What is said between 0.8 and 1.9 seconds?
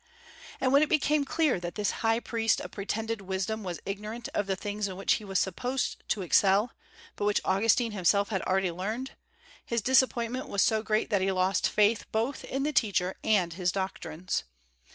it became clear that